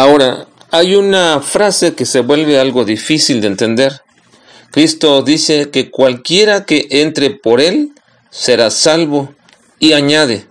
[0.00, 4.00] Ahora, hay una frase que se vuelve algo difícil de entender.
[4.70, 7.90] Cristo dice que cualquiera que entre por él
[8.30, 9.34] será salvo
[9.78, 10.46] y añade,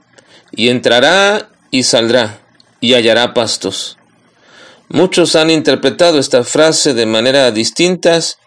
[0.52, 2.42] y entrará y saldrá
[2.80, 3.98] y hallará pastos.
[4.88, 8.38] Muchos han interpretado esta frase de manera distintas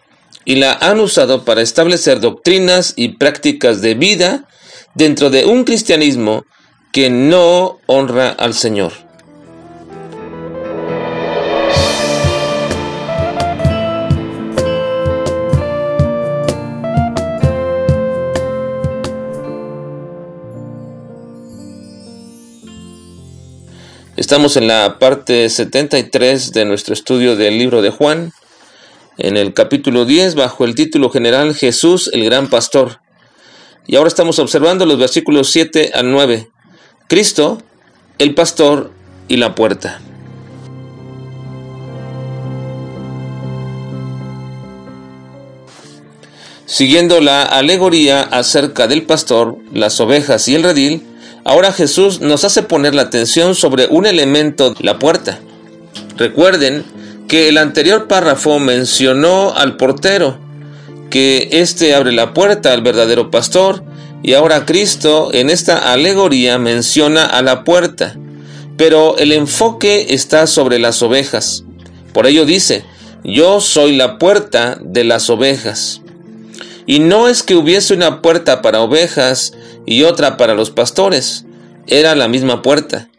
[0.45, 4.47] y la han usado para establecer doctrinas y prácticas de vida
[4.95, 6.45] dentro de un cristianismo
[6.93, 8.93] que no honra al Señor.
[24.23, 28.31] Estamos en la parte 73 de nuestro estudio del libro de Juan,
[29.17, 33.01] en el capítulo 10, bajo el título general Jesús el Gran Pastor.
[33.85, 36.49] Y ahora estamos observando los versículos 7 al 9.
[37.09, 37.61] Cristo,
[38.17, 38.93] el pastor
[39.27, 39.99] y la puerta.
[46.65, 51.12] Siguiendo la alegoría acerca del pastor, las ovejas y el redil,
[51.45, 55.39] Ahora Jesús nos hace poner la atención sobre un elemento, la puerta.
[56.17, 56.85] Recuerden
[57.27, 60.37] que el anterior párrafo mencionó al portero,
[61.09, 63.83] que éste abre la puerta al verdadero pastor,
[64.23, 68.15] y ahora Cristo en esta alegoría menciona a la puerta,
[68.77, 71.65] pero el enfoque está sobre las ovejas.
[72.13, 72.85] Por ello dice,
[73.23, 76.02] yo soy la puerta de las ovejas.
[76.85, 79.53] Y no es que hubiese una puerta para ovejas
[79.85, 81.45] y otra para los pastores.
[81.87, 83.09] Era la misma puerta.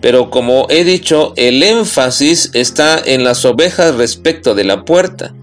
[0.00, 5.34] Pero como he dicho, el énfasis está en las ovejas respecto de la puerta.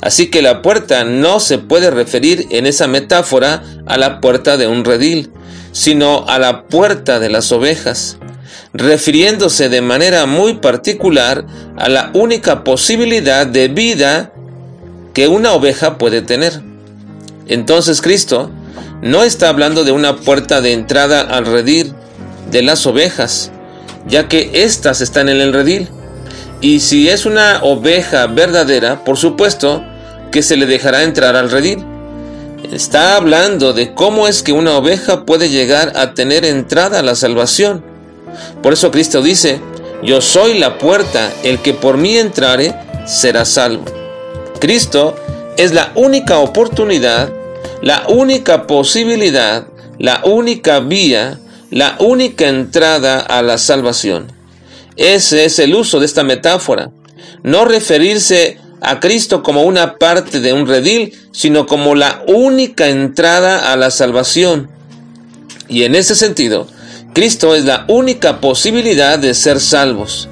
[0.00, 4.66] Así que la puerta no se puede referir en esa metáfora a la puerta de
[4.66, 5.30] un redil,
[5.70, 8.18] sino a la puerta de las ovejas,
[8.72, 14.32] refiriéndose de manera muy particular a la única posibilidad de vida
[15.14, 16.71] que una oveja puede tener.
[17.52, 18.50] Entonces Cristo
[19.02, 21.92] no está hablando de una puerta de entrada al redil
[22.50, 23.50] de las ovejas,
[24.06, 25.90] ya que éstas están en el redil.
[26.62, 29.84] Y si es una oveja verdadera, por supuesto
[30.30, 31.84] que se le dejará entrar al redil.
[32.72, 37.16] Está hablando de cómo es que una oveja puede llegar a tener entrada a la
[37.16, 37.84] salvación.
[38.62, 39.60] Por eso Cristo dice,
[40.02, 42.74] yo soy la puerta, el que por mí entrare
[43.04, 43.84] será salvo.
[44.58, 45.16] Cristo
[45.58, 47.41] es la única oportunidad
[47.82, 49.66] la única posibilidad,
[49.98, 51.38] la única vía,
[51.70, 54.32] la única entrada a la salvación.
[54.96, 56.90] Ese es el uso de esta metáfora.
[57.42, 63.72] No referirse a Cristo como una parte de un redil, sino como la única entrada
[63.72, 64.68] a la salvación.
[65.68, 66.66] Y en ese sentido,
[67.14, 70.28] Cristo es la única posibilidad de ser salvos.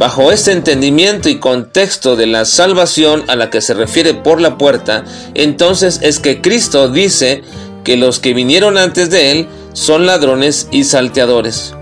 [0.00, 4.56] Bajo este entendimiento y contexto de la salvación a la que se refiere por la
[4.56, 7.42] puerta, entonces es que Cristo dice
[7.84, 11.74] que los que vinieron antes de él son ladrones y salteadores.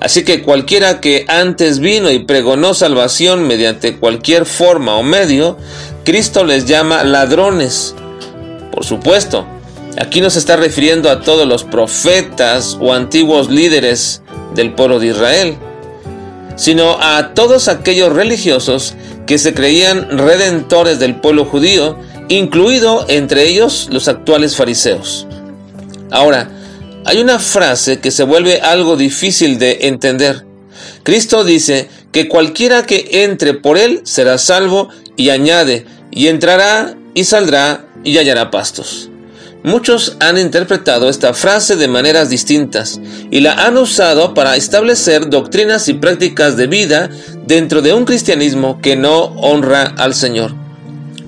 [0.00, 5.56] Así que cualquiera que antes vino y pregonó salvación mediante cualquier forma o medio,
[6.04, 7.94] Cristo les llama ladrones.
[8.70, 9.46] Por supuesto,
[9.96, 14.20] aquí no se está refiriendo a todos los profetas o antiguos líderes
[14.54, 15.56] del pueblo de Israel
[16.62, 18.94] sino a todos aquellos religiosos
[19.26, 25.26] que se creían redentores del pueblo judío, incluido entre ellos los actuales fariseos.
[26.12, 26.48] Ahora,
[27.04, 30.46] hay una frase que se vuelve algo difícil de entender.
[31.02, 37.24] Cristo dice que cualquiera que entre por él será salvo y añade, y entrará y
[37.24, 39.10] saldrá y hallará pastos.
[39.64, 43.00] Muchos han interpretado esta frase de maneras distintas
[43.30, 47.10] y la han usado para establecer doctrinas y prácticas de vida
[47.46, 50.52] dentro de un cristianismo que no honra al Señor.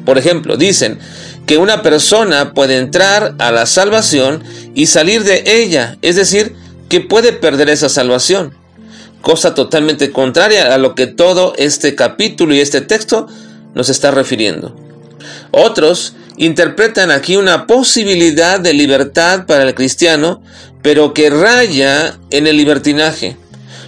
[0.04, 0.98] Por ejemplo, dicen
[1.46, 4.42] que una persona puede entrar a la salvación
[4.74, 6.56] y salir de ella, es decir,
[6.88, 8.52] que puede perder esa salvación,
[9.20, 13.28] cosa totalmente contraria a lo que todo este capítulo y este texto
[13.74, 14.74] nos está refiriendo.
[15.52, 20.42] Otros interpretan aquí una posibilidad de libertad para el cristiano,
[20.82, 23.36] pero que raya en el libertinaje.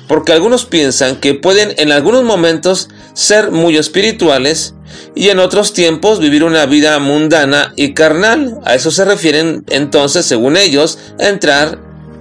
[0.08, 4.74] Porque algunos piensan que pueden en algunos momentos ser muy espirituales
[5.16, 8.60] y en otros tiempos vivir una vida mundana y carnal.
[8.64, 11.80] A eso se refieren entonces, según ellos, entrar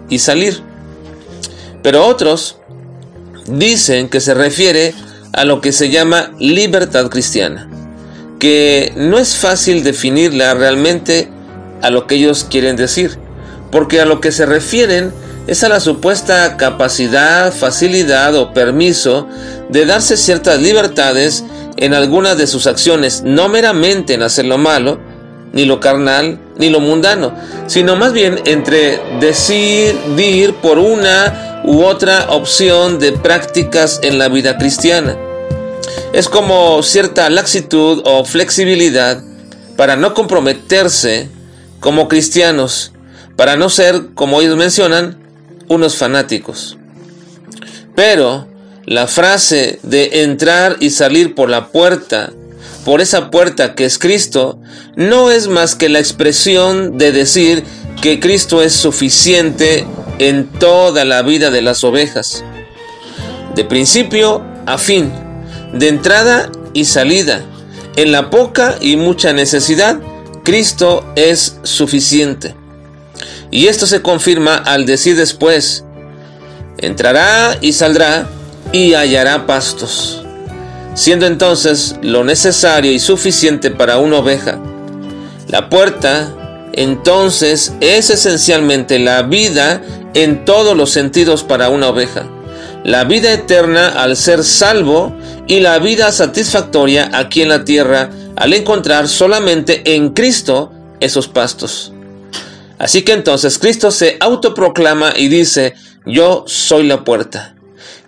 [0.10, 0.62] y salir.
[1.84, 2.58] Pero otros
[3.46, 4.96] dicen que se refiere
[5.34, 7.70] a lo que se llama libertad cristiana
[8.46, 11.30] que no es fácil definirla realmente
[11.82, 13.18] a lo que ellos quieren decir,
[13.72, 15.12] porque a lo que se refieren
[15.48, 19.28] es a la supuesta capacidad, facilidad o permiso
[19.70, 21.44] de darse ciertas libertades
[21.78, 25.00] en algunas de sus acciones, no meramente en hacer lo malo,
[25.52, 27.34] ni lo carnal, ni lo mundano,
[27.66, 34.60] sino más bien entre decidir por una u otra opción de prácticas en la vida
[34.60, 35.18] cristiana.
[36.14, 39.22] Es como cierta laxitud o flexibilidad
[39.76, 41.30] para no comprometerse
[41.80, 42.94] como cristianos,
[43.36, 45.18] para no ser, como ellos mencionan,
[45.68, 46.78] unos fanáticos.
[47.96, 48.48] Pero
[48.86, 52.32] la frase de entrar y salir por la puerta,
[52.84, 54.60] por esa puerta que es Cristo,
[54.96, 57.64] no es más que la expresión de decir
[58.02, 59.86] que Cristo es suficiente
[60.20, 62.44] en toda la vida de las ovejas,
[63.56, 65.12] de principio a fin,
[65.76, 67.42] de entrada y salida,
[67.96, 70.00] en la poca y mucha necesidad,
[70.44, 72.56] Cristo es suficiente.
[73.52, 75.84] Y esto se confirma al decir después,
[76.78, 78.28] entrará y saldrá
[78.72, 80.24] y hallará pastos,
[80.94, 84.60] siendo entonces lo necesario y suficiente para una oveja.
[85.48, 86.34] La puerta
[86.74, 89.82] entonces es esencialmente la vida
[90.14, 92.28] en todos los sentidos para una oveja.
[92.84, 95.16] La vida eterna al ser salvo
[95.48, 101.94] y la vida satisfactoria aquí en la tierra al encontrar solamente en Cristo esos pastos.
[102.78, 105.76] Así que entonces Cristo se autoproclama y dice,
[106.06, 107.56] yo soy la puerta.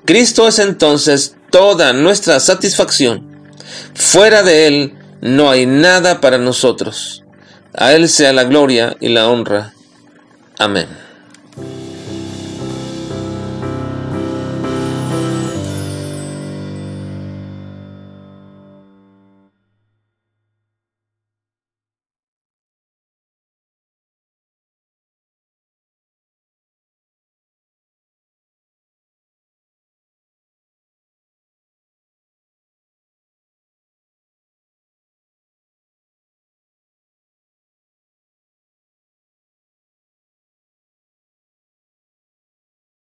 [0.06, 3.26] Cristo es entonces toda nuestra satisfacción.
[3.94, 7.24] Fuera de Él no hay nada para nosotros.
[7.74, 9.74] A Él sea la gloria y la honra.
[10.58, 11.07] Amén.